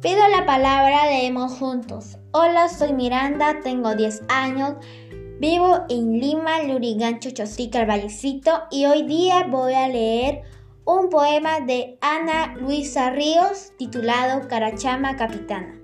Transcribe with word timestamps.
Pido 0.00 0.28
la 0.28 0.46
palabra, 0.46 1.06
leemos 1.06 1.58
juntos. 1.58 2.18
Hola, 2.30 2.68
soy 2.68 2.92
Miranda, 2.92 3.58
tengo 3.64 3.96
10 3.96 4.22
años, 4.28 4.74
vivo 5.40 5.86
en 5.88 6.20
Lima, 6.20 6.62
Lurigancho, 6.62 7.30
Chosica, 7.30 7.80
el 7.80 7.88
Vallecito 7.88 8.52
y 8.70 8.86
hoy 8.86 9.02
día 9.02 9.48
voy 9.50 9.74
a 9.74 9.88
leer 9.88 10.42
un 10.84 11.08
poema 11.08 11.58
de 11.58 11.98
Ana 12.00 12.54
Luisa 12.54 13.10
Ríos 13.10 13.72
titulado 13.76 14.46
Carachama 14.46 15.16
Capitana. 15.16 15.74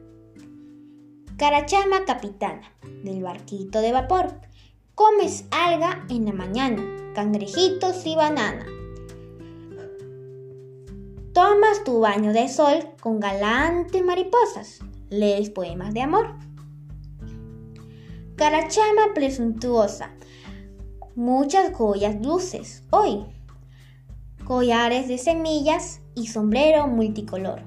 Carachama 1.36 2.04
Capitana, 2.06 2.72
del 3.02 3.20
barquito 3.20 3.80
de 3.80 3.90
vapor. 3.90 4.40
Comes 4.94 5.46
alga 5.50 6.06
en 6.08 6.26
la 6.26 6.32
mañana, 6.32 6.84
cangrejitos 7.16 8.06
y 8.06 8.14
banana. 8.14 8.64
Tomas 11.34 11.82
tu 11.82 11.98
baño 11.98 12.32
de 12.32 12.48
sol 12.48 12.90
con 13.00 13.18
galantes 13.18 14.04
mariposas. 14.04 14.78
Lees 15.10 15.50
poemas 15.50 15.92
de 15.92 16.02
amor. 16.02 16.32
Carachama 18.36 19.12
presuntuosa. 19.16 20.12
Muchas 21.16 21.74
joyas 21.74 22.22
dulces 22.22 22.84
hoy. 22.90 23.24
Collares 24.44 25.08
de 25.08 25.18
semillas 25.18 26.02
y 26.14 26.28
sombrero 26.28 26.86
multicolor. 26.86 27.62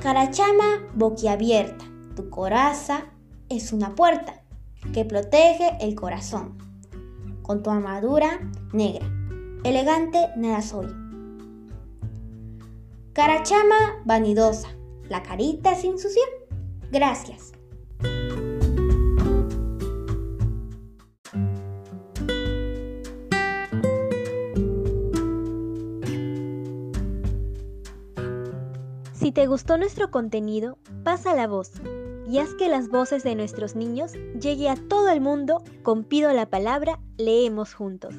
Carachama 0.00 0.86
boquiabierta. 0.94 1.84
Tu 2.14 2.30
coraza 2.30 3.04
es 3.50 3.74
una 3.74 3.94
puerta 3.94 4.42
que 4.94 5.04
protege 5.04 5.76
el 5.82 5.94
corazón. 5.94 6.56
Con 7.42 7.62
tu 7.62 7.68
armadura 7.68 8.40
negra. 8.72 9.06
Elegante 9.64 10.30
nada 10.34 10.62
soy. 10.62 11.05
Carachama 13.16 14.02
vanidosa, 14.04 14.68
la 15.08 15.22
carita 15.22 15.74
sin 15.74 15.98
sucio. 15.98 16.20
Gracias. 16.92 17.52
Si 29.14 29.32
te 29.32 29.46
gustó 29.46 29.78
nuestro 29.78 30.10
contenido, 30.10 30.76
pasa 31.02 31.34
la 31.34 31.46
voz 31.46 31.72
y 32.28 32.36
haz 32.40 32.52
que 32.52 32.68
las 32.68 32.90
voces 32.90 33.22
de 33.22 33.34
nuestros 33.34 33.76
niños 33.76 34.12
llegue 34.38 34.68
a 34.68 34.76
todo 34.76 35.08
el 35.08 35.22
mundo 35.22 35.64
con 35.82 36.04
Pido 36.04 36.34
la 36.34 36.50
Palabra, 36.50 37.00
leemos 37.16 37.72
juntos. 37.72 38.14